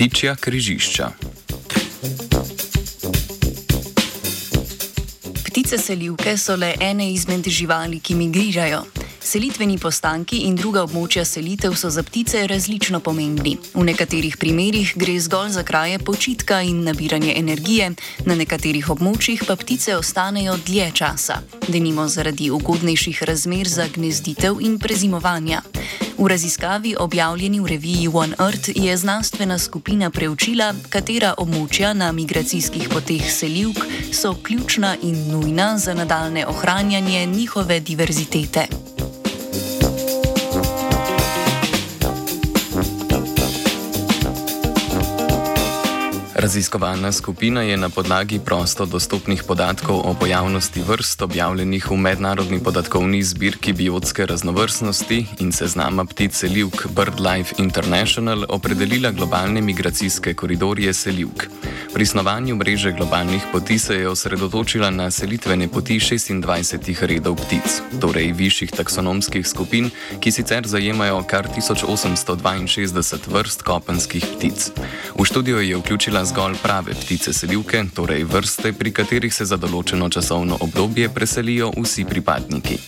[0.00, 1.10] ptičja križišča.
[5.44, 8.80] Ptice selivke so le ene izmed živali, ki migrirajo.
[9.20, 13.58] Selitveni postanki in druga območja selitev so za ptice različno pomembni.
[13.74, 17.92] V nekaterih primerjih gre zgolj za kraje počitka in nabiranje energije,
[18.24, 24.78] na nekaterih območjih pa ptice ostanejo dlje časa, denimo zaradi ugodnejših razmer za gnezditev in
[24.78, 25.60] prezimovanja.
[26.20, 32.90] V raziskavi, objavljeni v reviji One Earth, je znanstvena skupina preučila, katera območja na migracijskih
[32.92, 33.80] poteh selivk
[34.12, 38.79] so ključna in nujna za nadaljne ohranjanje njihove diverzitete.
[46.40, 53.22] Raziskovalna skupina je na podlagi prosto dostopnih podatkov o pojavnosti vrst objavljenih v mednarodni podatkovni
[53.22, 61.44] zbirki biotske raznovrstnosti in seznama ptic selivk BirdLife International opredelila globalne migracijske koridorje selivk.
[61.92, 68.32] Pri snovanju mreže globalnih poti se je osredotočila na selitvene poti 26 redov ptic, torej
[68.32, 74.70] višjih taksonomskih skupin, ki sicer zajemajo kar 1862 vrst kopenskih ptic.
[75.18, 80.08] V študijo je vključila zgolj prave ptice selivke, torej vrste, pri katerih se za določeno
[80.08, 82.78] časovno obdobje preselijo vsi pripadniki.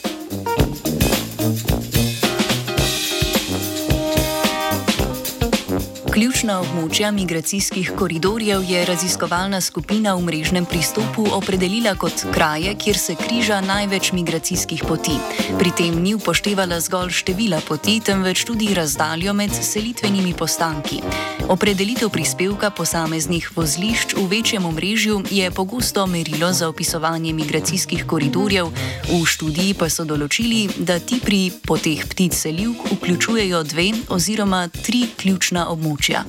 [6.13, 13.15] Ključna območja migracijskih koridorjev je raziskovalna skupina v mrežnem pristopu opredelila kot kraje, kjer se
[13.17, 15.17] križa največ migracijskih poti.
[15.57, 21.01] Pri tem ni upoštevala zgolj števila poti, temveč tudi razdaljo med selitvenimi postanki.
[21.49, 28.69] Opredelitev prispevka posameznih vozlišč v večjem omrežju je pogosto merilo za opisovanje migracijskih koridorjev,
[29.09, 35.07] v študiji pa so določili, da ti pri poteh ptic selivk vključujejo dve oziroma tri
[35.17, 36.25] ključna območja območja.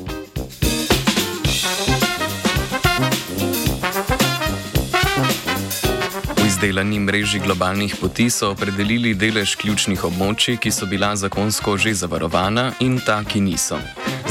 [6.38, 11.94] V izdelani mreži globalnih poti so opredelili delež ključnih območij, ki so bila zakonsko že
[11.94, 13.80] zavarovana in ta, ki niso.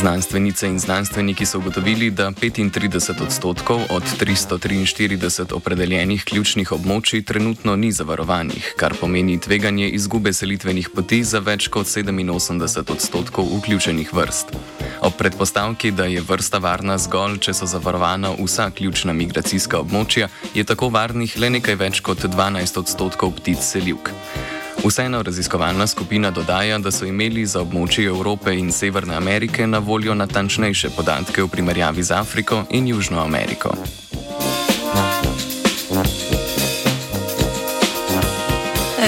[0.03, 7.93] Znanstvenice in znanstveniki so ugotovili, da 35 odstotkov od 343 opredeljenih ključnih območij trenutno ni
[7.93, 14.81] zavarovanih, kar pomeni tveganje izgube selitvenih poti za več kot 87 odstotkov vključenih vrst.
[15.03, 20.65] Ob predpostavki, da je vrsta varna zgolj, če so zavarovana vsa ključna migracijska območja, je
[20.65, 24.12] tako varnih le nekaj več kot 12 odstotkov ptic selivk.
[24.85, 30.15] Vseeno raziskovalna skupina dodaja, da so imeli za območje Evrope in Severne Amerike na voljo
[30.15, 33.75] natančnejše podatke v primerjavi z Afriko in Južno Ameriko.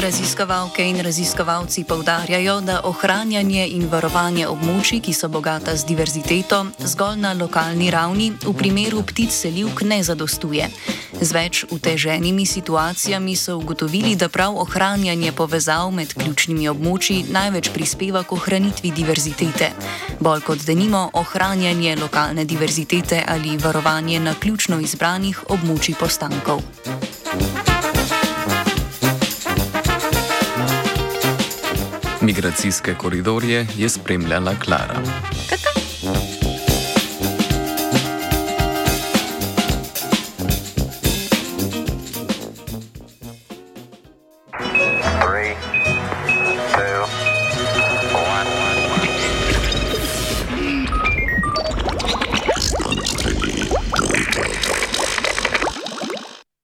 [0.05, 7.23] Raziskovalke in raziskovalci povdarjajo, da ohranjanje in varovanje območij, ki so bogata z diverziteto, zgolj
[7.23, 10.69] na lokalni ravni v primeru ptic selivk ne zadostuje.
[11.21, 18.27] Z več uteženimi situacijami so ugotovili, da prav ohranjanje povezav med ključnimi območji največ prispeva
[18.29, 19.73] k ohranitvi diverzitete.
[20.21, 26.61] Bolj kot denimo ohranjanje lokalne diverzitete ali varovanje na ključno izbranih območjih postankov.
[32.25, 35.03] Migracijske koridorje je spremljala Klara.
[35.51, 35.74] Kata?